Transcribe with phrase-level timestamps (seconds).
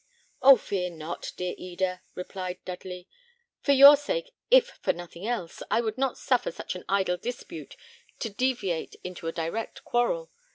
[0.41, 0.57] "Oh!
[0.57, 3.07] fear not, dear Eda," replied Dudley;
[3.61, 7.77] "for your sake, if for nothing else, I would not suffer such an idle dispute
[8.17, 10.31] to deviate into a direct quarrel.